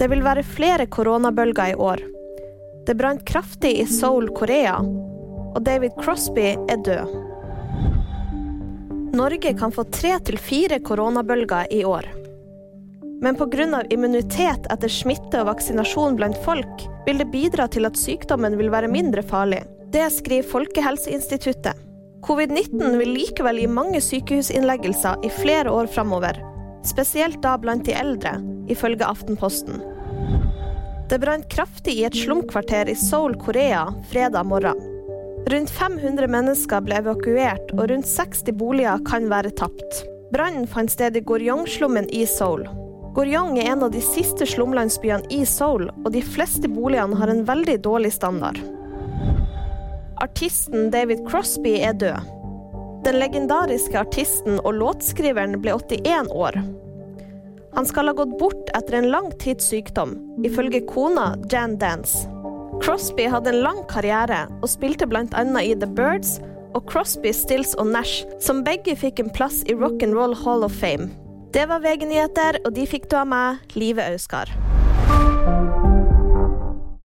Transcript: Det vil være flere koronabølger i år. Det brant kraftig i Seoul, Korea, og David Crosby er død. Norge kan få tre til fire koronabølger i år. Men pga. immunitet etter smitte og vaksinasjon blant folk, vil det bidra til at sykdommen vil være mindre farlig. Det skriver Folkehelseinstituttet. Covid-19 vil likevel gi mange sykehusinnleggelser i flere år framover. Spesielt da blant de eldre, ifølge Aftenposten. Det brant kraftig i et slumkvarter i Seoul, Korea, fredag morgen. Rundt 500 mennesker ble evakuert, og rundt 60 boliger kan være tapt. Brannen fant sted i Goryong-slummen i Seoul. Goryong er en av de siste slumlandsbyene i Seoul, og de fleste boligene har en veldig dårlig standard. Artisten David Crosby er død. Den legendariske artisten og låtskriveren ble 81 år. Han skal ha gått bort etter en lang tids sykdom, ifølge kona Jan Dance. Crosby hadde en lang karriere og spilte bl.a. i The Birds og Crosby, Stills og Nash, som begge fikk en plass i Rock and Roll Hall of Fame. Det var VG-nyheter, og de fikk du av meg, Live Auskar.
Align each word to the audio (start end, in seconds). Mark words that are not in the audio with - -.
Det 0.00 0.06
vil 0.08 0.22
være 0.24 0.40
flere 0.46 0.86
koronabølger 0.88 1.74
i 1.74 1.76
år. 1.76 2.00
Det 2.88 2.94
brant 2.96 3.20
kraftig 3.28 3.74
i 3.82 3.84
Seoul, 3.84 4.30
Korea, 4.32 4.78
og 4.80 5.58
David 5.66 5.98
Crosby 6.00 6.54
er 6.56 6.78
død. 6.86 7.10
Norge 9.12 9.52
kan 9.58 9.74
få 9.74 9.84
tre 9.92 10.14
til 10.24 10.38
fire 10.40 10.78
koronabølger 10.80 11.68
i 11.76 11.82
år. 11.84 12.08
Men 13.20 13.36
pga. 13.36 13.82
immunitet 13.90 14.70
etter 14.72 14.88
smitte 14.88 15.42
og 15.42 15.50
vaksinasjon 15.50 16.16
blant 16.16 16.38
folk, 16.46 16.86
vil 17.04 17.20
det 17.20 17.28
bidra 17.28 17.66
til 17.68 17.84
at 17.84 17.98
sykdommen 18.00 18.56
vil 18.56 18.72
være 18.72 18.88
mindre 18.88 19.22
farlig. 19.22 19.60
Det 19.92 20.06
skriver 20.12 20.48
Folkehelseinstituttet. 20.48 21.76
Covid-19 22.24 22.96
vil 22.96 23.12
likevel 23.18 23.60
gi 23.60 23.66
mange 23.68 24.00
sykehusinnleggelser 24.00 25.20
i 25.24 25.28
flere 25.28 25.68
år 25.68 25.92
framover. 25.92 26.40
Spesielt 26.88 27.42
da 27.44 27.58
blant 27.60 27.84
de 27.84 27.92
eldre, 27.92 28.38
ifølge 28.70 29.06
Aftenposten. 29.06 29.82
Det 31.10 31.18
brant 31.18 31.48
kraftig 31.50 31.96
i 31.98 32.04
et 32.06 32.14
slumkvarter 32.14 32.88
i 32.88 32.94
Seoul, 32.94 33.34
Korea, 33.40 33.88
fredag 34.12 34.46
morgen. 34.46 34.78
Rundt 35.50 35.70
500 35.74 36.28
mennesker 36.30 36.84
ble 36.86 37.00
evakuert, 37.00 37.72
og 37.74 37.88
rundt 37.90 38.06
60 38.06 38.52
boliger 38.60 39.00
kan 39.08 39.26
være 39.32 39.50
tapt. 39.58 40.04
Brannen 40.30 40.68
fant 40.70 40.92
sted 40.92 41.16
i 41.18 41.24
Goryong-slummen 41.26 42.06
i 42.14 42.22
Seoul. 42.30 42.68
Goryong 43.16 43.56
er 43.58 43.72
en 43.72 43.82
av 43.82 43.90
de 43.90 44.02
siste 44.04 44.46
slumlandsbyene 44.46 45.26
i 45.34 45.40
Seoul, 45.48 45.88
og 46.04 46.12
de 46.14 46.22
fleste 46.22 46.70
boligene 46.70 47.18
har 47.18 47.32
en 47.32 47.42
veldig 47.48 47.80
dårlig 47.82 48.12
standard. 48.14 48.60
Artisten 50.22 50.92
David 50.94 51.24
Crosby 51.26 51.80
er 51.82 51.96
død. 51.98 52.30
Den 53.02 53.18
legendariske 53.18 53.98
artisten 53.98 54.60
og 54.60 54.76
låtskriveren 54.78 55.58
ble 55.64 55.74
81 55.74 56.30
år. 56.36 56.60
Han 57.74 57.86
skal 57.86 58.10
ha 58.10 58.14
gått 58.18 58.36
bort 58.38 58.70
etter 58.74 58.98
en 58.98 59.10
lang 59.12 59.30
tids 59.38 59.70
sykdom, 59.70 60.16
ifølge 60.46 60.82
kona 60.90 61.34
Jan 61.52 61.78
Dance. 61.78 62.26
Crosby 62.82 63.28
hadde 63.30 63.52
en 63.52 63.62
lang 63.62 63.82
karriere 63.90 64.46
og 64.60 64.70
spilte 64.72 65.06
bl.a. 65.06 65.44
i 65.62 65.74
The 65.76 65.88
Birds 65.88 66.38
og 66.74 66.86
Crosby, 66.90 67.32
Stills 67.34 67.74
og 67.78 67.90
Nash, 67.92 68.24
som 68.42 68.64
begge 68.66 68.96
fikk 68.98 69.20
en 69.22 69.30
plass 69.34 69.62
i 69.68 69.76
Rock 69.76 70.02
and 70.06 70.16
Roll 70.16 70.34
Hall 70.44 70.64
of 70.66 70.72
Fame. 70.72 71.10
Det 71.50 71.66
var 71.66 71.82
VG-nyheter, 71.82 72.62
og 72.64 72.74
de 72.76 72.86
fikk 72.86 73.10
du 73.10 73.18
av 73.18 73.26
meg, 73.30 73.62
Live 73.74 74.04
Auskar. 74.06 74.50